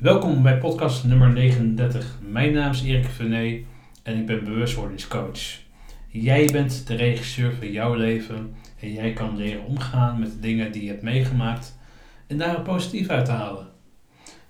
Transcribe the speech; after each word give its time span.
Welkom 0.00 0.42
bij 0.42 0.58
podcast 0.58 1.04
nummer 1.04 1.32
39. 1.32 2.18
Mijn 2.28 2.52
naam 2.52 2.70
is 2.70 2.82
Erik 2.82 3.04
Venet 3.04 3.64
en 4.02 4.16
ik 4.16 4.26
ben 4.26 4.44
bewustwordingscoach. 4.44 5.38
Jij 6.08 6.48
bent 6.52 6.86
de 6.86 6.94
regisseur 6.94 7.52
van 7.54 7.72
jouw 7.72 7.94
leven 7.94 8.54
en 8.80 8.92
jij 8.92 9.12
kan 9.12 9.36
leren 9.36 9.64
omgaan 9.64 10.18
met 10.18 10.30
de 10.32 10.40
dingen 10.40 10.72
die 10.72 10.82
je 10.82 10.88
hebt 10.88 11.02
meegemaakt 11.02 11.78
en 12.26 12.38
daar 12.38 12.60
positief 12.60 13.08
uit 13.08 13.24
te 13.24 13.30
halen. 13.30 13.66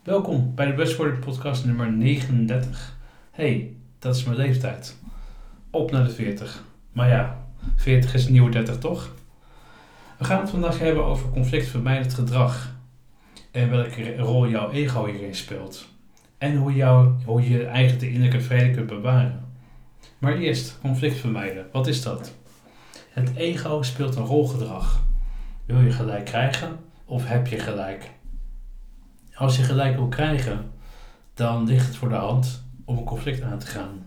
Welkom 0.02 0.54
bij 0.54 0.66
de 0.66 0.72
Bewustwording 0.72 1.24
podcast 1.24 1.64
nummer 1.64 1.92
39. 1.92 2.96
hey, 3.30 3.74
dat 3.98 4.16
is 4.16 4.24
mijn 4.24 4.36
leeftijd. 4.36 4.96
Op 5.70 5.90
naar 5.90 6.04
de 6.04 6.10
40. 6.10 6.64
Maar 6.92 7.08
ja, 7.08 7.46
40 7.76 8.14
is 8.14 8.26
een 8.26 8.32
nieuwe 8.32 8.50
30 8.50 8.78
toch? 8.78 9.14
We 10.18 10.24
gaan 10.24 10.40
het 10.40 10.50
vandaag 10.50 10.78
hebben 10.78 11.04
over 11.04 11.30
conflictvermijdend 11.30 12.14
gedrag 12.14 12.78
en 13.50 13.70
welke 13.70 14.16
rol 14.16 14.48
jouw 14.48 14.70
ego 14.70 15.06
hierin 15.06 15.34
speelt. 15.34 15.88
En 16.38 16.56
hoe, 16.56 16.74
jou, 16.74 17.12
hoe 17.24 17.50
je 17.50 17.66
eigenlijk 17.66 18.00
de 18.00 18.10
innerlijke 18.10 18.40
vrede 18.40 18.70
kunt 18.70 18.86
bewaren. 18.86 19.44
Maar 20.18 20.36
eerst, 20.36 20.78
conflict 20.80 21.16
vermijden. 21.16 21.66
Wat 21.72 21.86
is 21.86 22.02
dat? 22.02 22.32
Het 23.10 23.36
ego 23.36 23.82
speelt 23.82 24.16
een 24.16 24.24
rolgedrag. 24.24 25.02
Wil 25.64 25.80
je 25.80 25.92
gelijk 25.92 26.24
krijgen 26.24 26.78
of 27.04 27.26
heb 27.26 27.46
je 27.46 27.58
gelijk? 27.58 28.10
Als 29.34 29.56
je 29.56 29.62
gelijk 29.62 29.96
wil 29.96 30.08
krijgen, 30.08 30.70
dan 31.34 31.66
ligt 31.66 31.86
het 31.86 31.96
voor 31.96 32.08
de 32.08 32.14
hand 32.14 32.64
om 32.84 32.98
een 32.98 33.04
conflict 33.04 33.42
aan 33.42 33.58
te 33.58 33.66
gaan. 33.66 34.06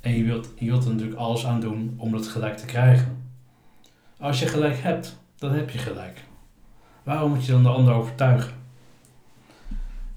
En 0.00 0.16
je 0.16 0.24
wilt, 0.24 0.48
je 0.58 0.66
wilt 0.66 0.84
er 0.84 0.90
natuurlijk 0.90 1.18
alles 1.18 1.46
aan 1.46 1.60
doen 1.60 1.94
om 1.96 2.12
dat 2.12 2.28
gelijk 2.28 2.56
te 2.56 2.66
krijgen. 2.66 3.30
Als 4.18 4.40
je 4.40 4.46
gelijk 4.46 4.78
hebt, 4.78 5.18
dan 5.36 5.52
heb 5.52 5.70
je 5.70 5.78
gelijk. 5.78 6.24
Waarom 7.02 7.30
moet 7.30 7.44
je 7.44 7.52
dan 7.52 7.62
de 7.62 7.68
ander 7.68 7.94
overtuigen? 7.94 8.52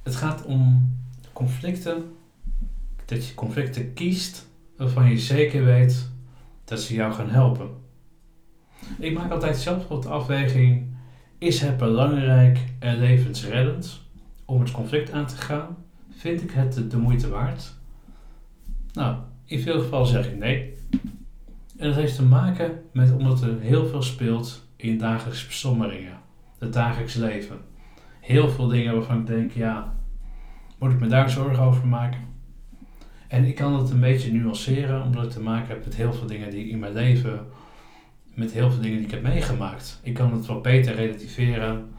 Het 0.04 0.16
gaat 0.16 0.46
om 0.46 0.94
conflicten, 1.34 2.16
dat 3.06 3.28
je 3.28 3.34
conflicten 3.34 3.94
kiest 3.94 4.48
waarvan 4.78 5.10
je 5.10 5.20
zeker 5.20 5.66
weet 5.66 6.10
dat 6.64 6.82
ze 6.82 6.94
jou 6.94 7.14
gaan 7.14 7.30
helpen. 7.30 7.70
Ik 9.00 9.14
maak 9.14 9.32
altijd 9.32 9.58
zelf 9.58 9.88
de 9.88 10.10
afweging: 10.10 10.96
is 11.38 11.62
het 11.62 11.78
belangrijk 11.78 12.60
en 12.80 13.00
levensreddend 13.00 14.02
om 14.46 14.60
het 14.60 14.72
conflict 14.72 15.12
aan 15.12 15.26
te 15.26 15.38
gaan? 15.38 15.78
Vind 16.10 16.42
ik 16.42 16.52
het 16.52 16.92
de 16.92 16.98
moeite 16.98 17.30
waard? 17.30 17.74
Nou, 18.94 19.18
in 19.46 19.60
veel 19.60 19.80
gevallen 19.82 20.08
zeg 20.08 20.28
ik 20.28 20.38
nee. 20.38 20.74
En 21.78 21.88
dat 21.88 21.96
heeft 21.96 22.16
te 22.16 22.24
maken 22.24 22.82
met 22.94 23.12
omdat 23.12 23.42
er 23.42 23.60
heel 23.60 23.88
veel 23.88 24.02
speelt 24.02 24.68
in 24.76 24.98
dagelijkse 24.98 25.48
beslommeringen 25.48 26.24
het 26.66 26.74
dagelijks 26.74 27.14
leven. 27.14 27.58
Heel 28.20 28.50
veel 28.50 28.68
dingen 28.68 28.96
waarvan 28.96 29.20
ik 29.20 29.28
denk, 29.28 29.52
ja, 29.52 29.94
moet 30.80 30.92
ik 30.92 31.00
me 31.00 31.08
daar 31.08 31.30
zorgen 31.30 31.64
over 31.64 31.88
maken? 31.88 32.22
En 33.28 33.46
ik 33.46 33.56
kan 33.56 33.80
het 33.80 33.90
een 33.90 34.00
beetje 34.00 34.32
nuanceren, 34.32 35.04
omdat 35.04 35.24
ik 35.24 35.32
te 35.32 35.42
maken 35.42 35.68
heb 35.68 35.86
met 35.86 35.96
heel 35.96 36.14
veel 36.14 36.28
dingen 36.28 36.50
die 36.50 36.70
in 36.70 36.80
mijn 36.80 36.94
leven, 36.94 37.46
met 38.34 38.52
heel 38.52 38.72
veel 38.72 38.82
dingen 38.82 38.98
die 38.98 39.06
ik 39.06 39.12
heb 39.12 39.24
meegemaakt. 39.24 40.00
Ik 40.04 40.14
kan 40.14 40.34
het 40.34 40.46
wat 40.46 40.62
beter 40.62 40.96
relativeren 40.96 41.90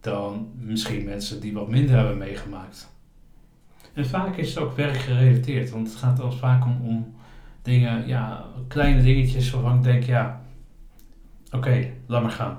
dan 0.00 0.50
misschien 0.58 1.04
mensen 1.04 1.40
die 1.40 1.52
wat 1.52 1.68
minder 1.68 1.96
hebben 1.96 2.18
meegemaakt. 2.18 2.94
En 3.92 4.06
vaak 4.06 4.36
is 4.36 4.54
het 4.54 4.64
ook 4.64 4.76
werkgerelateerd, 4.76 5.70
want 5.70 5.88
het 5.88 5.96
gaat 5.96 6.20
al 6.20 6.32
vaak 6.32 6.64
om, 6.64 6.80
om 6.82 7.14
dingen, 7.62 8.06
ja, 8.06 8.44
kleine 8.68 9.02
dingetjes 9.02 9.50
waarvan 9.50 9.76
ik 9.76 9.82
denk, 9.82 10.02
ja, 10.02 10.42
oké, 11.50 11.90
laat 12.06 12.22
maar 12.22 12.30
gaan. 12.30 12.58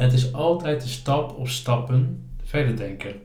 Het 0.00 0.12
is 0.12 0.32
altijd 0.32 0.82
de 0.82 0.88
stap 0.88 1.36
of 1.36 1.50
stappen 1.50 2.30
verder 2.42 2.76
denken. 2.76 3.22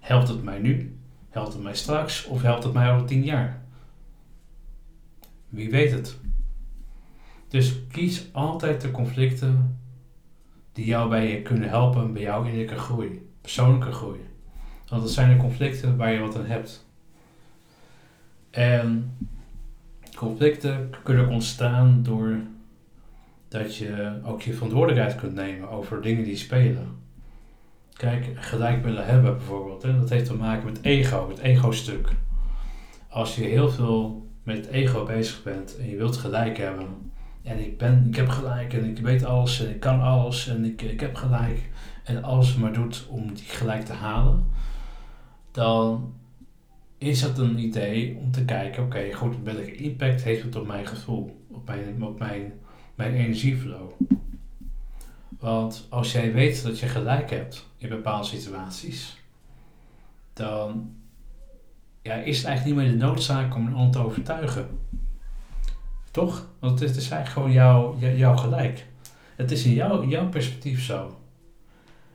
Helpt 0.00 0.28
het 0.28 0.42
mij 0.42 0.58
nu? 0.58 0.98
Helpt 1.30 1.52
het 1.52 1.62
mij 1.62 1.74
straks? 1.74 2.24
Of 2.24 2.42
helpt 2.42 2.64
het 2.64 2.72
mij 2.72 2.92
over 2.92 3.06
tien 3.06 3.24
jaar? 3.24 3.62
Wie 5.48 5.70
weet 5.70 5.90
het. 5.90 6.18
Dus 7.48 7.86
kies 7.88 8.26
altijd 8.32 8.80
de 8.80 8.90
conflicten 8.90 9.78
die 10.72 10.84
jou 10.84 11.08
bij 11.08 11.42
kunnen 11.42 11.68
helpen 11.68 12.12
bij 12.12 12.22
jouw 12.22 12.44
innerlijke 12.44 12.78
groei, 12.78 13.30
persoonlijke 13.40 13.92
groei. 13.92 14.20
Want 14.88 15.02
dat 15.02 15.10
zijn 15.10 15.30
de 15.30 15.36
conflicten 15.36 15.96
waar 15.96 16.12
je 16.12 16.20
wat 16.20 16.36
aan 16.36 16.46
hebt. 16.46 16.86
En 18.50 19.16
conflicten 20.16 20.90
kunnen 21.02 21.28
ontstaan 21.28 22.02
door 22.02 22.40
dat 23.58 23.76
je 23.76 24.20
ook 24.24 24.42
je 24.42 24.52
verantwoordelijkheid 24.52 25.14
kunt 25.14 25.34
nemen 25.34 25.70
over 25.70 26.02
dingen 26.02 26.24
die 26.24 26.36
spelen. 26.36 27.04
Kijk, 27.92 28.32
gelijk 28.34 28.84
willen 28.84 29.06
hebben 29.06 29.36
bijvoorbeeld, 29.36 29.82
hè, 29.82 29.98
dat 29.98 30.10
heeft 30.10 30.26
te 30.26 30.34
maken 30.34 30.64
met 30.64 30.82
ego, 30.82 31.28
het 31.28 31.38
ego-stuk. 31.38 32.08
Als 33.08 33.36
je 33.36 33.44
heel 33.44 33.68
veel 33.70 34.28
met 34.42 34.66
ego 34.66 35.04
bezig 35.04 35.42
bent 35.42 35.76
en 35.78 35.88
je 35.88 35.96
wilt 35.96 36.16
gelijk 36.16 36.56
hebben, 36.56 36.86
en 37.42 37.58
ik, 37.58 37.78
ben, 37.78 38.06
ik 38.08 38.16
heb 38.16 38.28
gelijk 38.28 38.72
en 38.72 38.84
ik 38.84 38.98
weet 38.98 39.24
alles 39.24 39.64
en 39.64 39.70
ik 39.70 39.80
kan 39.80 40.00
alles 40.00 40.48
en 40.48 40.64
ik, 40.64 40.82
ik 40.82 41.00
heb 41.00 41.14
gelijk, 41.14 41.70
en 42.04 42.24
alles 42.24 42.56
maar 42.56 42.72
doet 42.72 43.06
om 43.08 43.34
die 43.34 43.44
gelijk 43.44 43.84
te 43.84 43.92
halen, 43.92 44.44
dan 45.50 46.14
is 46.98 47.22
het 47.22 47.38
een 47.38 47.58
idee 47.58 48.16
om 48.16 48.30
te 48.30 48.44
kijken, 48.44 48.84
oké, 48.84 49.12
goed, 49.12 49.34
welke 49.42 49.74
impact 49.74 50.22
heeft 50.22 50.42
het 50.42 50.56
op 50.56 50.66
mijn 50.66 50.86
gevoel, 50.86 51.46
op 51.50 51.66
mijn, 51.66 52.04
op 52.04 52.18
mijn 52.18 52.52
mijn 52.96 53.14
energieflow. 53.14 53.90
Want 55.38 55.86
als 55.88 56.12
jij 56.12 56.32
weet 56.32 56.62
dat 56.62 56.78
je 56.78 56.86
gelijk 56.86 57.30
hebt 57.30 57.68
in 57.76 57.88
bepaalde 57.88 58.26
situaties, 58.26 59.16
dan 60.32 60.94
ja, 62.02 62.14
is 62.14 62.36
het 62.36 62.46
eigenlijk 62.46 62.76
niet 62.76 62.86
meer 62.86 62.98
de 62.98 63.04
noodzaak 63.04 63.54
om 63.54 63.66
een 63.66 63.74
ander 63.74 63.92
te 63.92 64.06
overtuigen. 64.06 64.68
Toch? 66.10 66.48
Want 66.58 66.80
het 66.80 66.96
is 66.96 67.10
eigenlijk 67.10 67.28
gewoon 67.28 67.52
jouw, 67.52 67.98
jouw 67.98 68.36
gelijk. 68.36 68.86
Het 69.36 69.50
is 69.50 69.64
in 69.64 69.72
jouw, 69.72 70.08
jouw 70.08 70.28
perspectief 70.28 70.82
zo. 70.82 71.18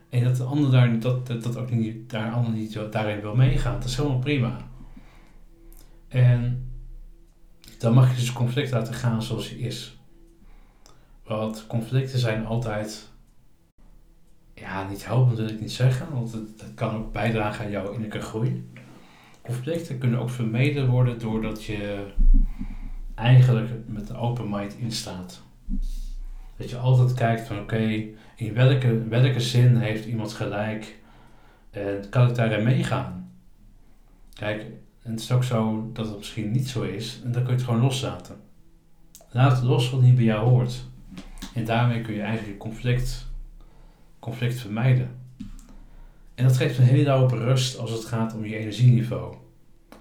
En 0.08 0.24
dat 0.24 0.36
de 0.36 0.42
ander 0.42 0.70
daar, 0.70 0.98
dat, 0.98 1.26
dat 1.26 1.56
ook 1.56 1.70
niet, 1.70 2.10
daar 2.10 2.32
ander 2.32 2.52
niet 2.52 2.78
daarin 2.92 3.20
wil 3.20 3.34
meegaan, 3.34 3.80
dat 3.80 3.88
is 3.88 3.96
helemaal 3.96 4.18
prima. 4.18 4.56
En 6.08 6.70
dan 7.78 7.94
mag 7.94 8.10
je 8.10 8.16
dus 8.16 8.32
conflict 8.32 8.70
laten 8.70 8.94
gaan 8.94 9.22
zoals 9.22 9.48
hij 9.48 9.58
is. 9.58 9.96
Want 11.36 11.66
conflicten 11.66 12.18
zijn 12.18 12.46
altijd, 12.46 13.08
ja, 14.54 14.88
niet 14.88 15.06
helpend 15.06 15.38
wil 15.38 15.48
ik 15.48 15.60
niet 15.60 15.72
zeggen, 15.72 16.12
want 16.12 16.32
het, 16.32 16.74
kan 16.74 16.94
ook 16.94 17.12
bijdragen 17.12 17.64
aan 17.64 17.70
jouw 17.70 17.86
innerlijke 17.86 18.20
groei. 18.20 18.70
Conflicten 19.42 19.98
kunnen 19.98 20.20
ook 20.20 20.30
vermeden 20.30 20.88
worden 20.88 21.18
doordat 21.18 21.64
je 21.64 22.06
eigenlijk 23.14 23.70
met 23.86 24.08
een 24.08 24.16
open 24.16 24.50
mind 24.50 24.74
instaat. 24.74 25.42
Dat 26.56 26.70
je 26.70 26.76
altijd 26.76 27.14
kijkt 27.14 27.46
van 27.46 27.58
oké, 27.58 28.06
in 28.36 28.54
welke, 28.54 29.08
welke 29.08 29.40
zin 29.40 29.76
heeft 29.76 30.06
iemand 30.06 30.32
gelijk 30.32 31.00
en 31.70 32.08
kan 32.10 32.28
ik 32.28 32.34
daarin 32.34 32.64
meegaan? 32.64 33.32
Kijk, 34.34 34.66
het 35.02 35.20
is 35.20 35.32
ook 35.32 35.44
zo 35.44 35.90
dat 35.92 36.06
het 36.06 36.16
misschien 36.16 36.50
niet 36.50 36.68
zo 36.68 36.82
is 36.82 37.20
en 37.24 37.32
dan 37.32 37.42
kun 37.42 37.50
je 37.50 37.56
het 37.56 37.66
gewoon 37.66 37.80
loslaten. 37.80 38.36
Laat 39.30 39.56
het 39.56 39.62
los 39.62 39.90
wat 39.90 40.00
niet 40.00 40.14
bij 40.14 40.24
jou 40.24 40.48
hoort. 40.48 40.90
En 41.54 41.64
daarmee 41.64 42.00
kun 42.00 42.14
je 42.14 42.22
eigenlijk 42.22 42.58
conflict, 42.58 43.26
conflict 44.18 44.60
vermijden. 44.60 45.20
En 46.34 46.44
dat 46.44 46.56
geeft 46.56 46.78
een 46.78 46.84
hele 46.84 47.10
hoop 47.10 47.30
rust 47.30 47.78
als 47.78 47.90
het 47.90 48.04
gaat 48.04 48.34
om 48.34 48.44
je 48.44 48.56
energieniveau. 48.56 49.36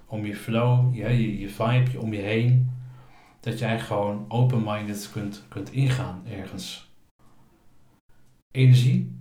Om 0.06 0.26
je 0.26 0.36
flow, 0.36 0.96
je, 0.96 1.08
je, 1.10 1.40
je 1.40 1.50
vibe, 1.50 2.00
om 2.00 2.14
je 2.14 2.22
heen. 2.22 2.72
Dat 3.40 3.60
je 3.60 3.66
eigenlijk 3.66 4.02
gewoon 4.02 4.26
open-minded 4.28 5.10
kunt, 5.14 5.44
kunt 5.48 5.72
ingaan 5.72 6.22
ergens. 6.28 6.92
Energie 8.52 9.16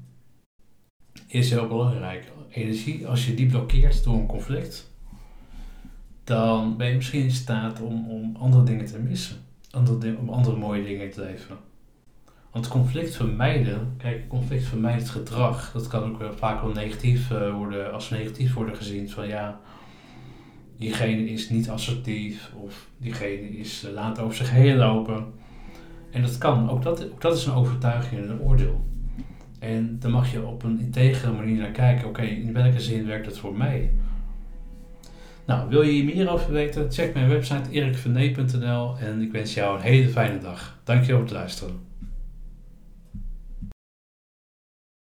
is 1.26 1.50
heel 1.50 1.66
belangrijk. 1.66 2.32
Energie, 2.50 3.06
als 3.06 3.26
je 3.26 3.34
die 3.34 3.46
blokkeert 3.46 4.04
door 4.04 4.14
een 4.14 4.26
conflict, 4.26 4.90
dan 6.24 6.76
ben 6.76 6.88
je 6.88 6.96
misschien 6.96 7.22
in 7.22 7.30
staat 7.30 7.80
om, 7.80 8.10
om 8.10 8.36
andere 8.36 8.64
dingen 8.64 8.86
te 8.86 8.98
missen. 8.98 9.36
Andere, 9.70 10.16
om 10.18 10.28
andere 10.28 10.56
mooie 10.56 10.84
dingen 10.84 11.10
te 11.10 11.20
leven. 11.20 11.58
Want 12.50 12.68
conflict 12.68 13.16
vermijden, 13.16 13.94
kijk, 13.96 14.28
conflict 14.28 14.64
vermijdend 14.64 15.08
gedrag, 15.08 15.72
dat 15.72 15.86
kan 15.86 16.02
ook 16.04 16.34
vaak 16.36 16.62
wel 16.62 16.72
negatief 16.72 17.30
uh, 17.30 17.54
worden, 17.54 17.92
als 17.92 18.10
negatief 18.10 18.54
worden 18.54 18.76
gezien. 18.76 19.10
Van 19.10 19.26
ja, 19.28 19.60
diegene 20.76 21.24
is 21.30 21.50
niet 21.50 21.70
assertief 21.70 22.52
of 22.54 22.88
diegene 22.98 23.58
is, 23.58 23.84
uh, 23.84 23.92
laat 23.92 24.18
over 24.18 24.36
zich 24.36 24.50
heen 24.50 24.76
lopen. 24.76 25.24
En 26.10 26.22
dat 26.22 26.38
kan, 26.38 26.70
ook 26.70 26.82
dat, 26.82 27.04
ook 27.12 27.20
dat 27.20 27.36
is 27.36 27.46
een 27.46 27.54
overtuiging 27.54 28.22
en 28.22 28.30
een 28.30 28.40
oordeel. 28.40 28.84
En 29.58 29.96
dan 29.98 30.10
mag 30.10 30.32
je 30.32 30.46
op 30.46 30.62
een 30.62 30.80
integere 30.80 31.32
manier 31.32 31.58
naar 31.58 31.70
kijken, 31.70 32.08
oké, 32.08 32.22
in 32.22 32.52
welke 32.52 32.80
zin 32.80 33.06
werkt 33.06 33.26
het 33.26 33.38
voor 33.38 33.56
mij? 33.56 33.92
Nou, 35.46 35.68
wil 35.68 35.82
je 35.82 35.92
hier 35.92 36.04
meer 36.04 36.30
over 36.30 36.52
weten? 36.52 36.92
Check 36.92 37.14
mijn 37.14 37.28
website 37.28 37.70
erikvernee.nl 37.70 38.98
en 38.98 39.20
ik 39.20 39.32
wens 39.32 39.54
jou 39.54 39.76
een 39.76 39.82
hele 39.82 40.08
fijne 40.08 40.38
dag. 40.38 40.78
Dankjewel 40.84 41.16
voor 41.16 41.26
het 41.26 41.36
luisteren. 41.36 41.89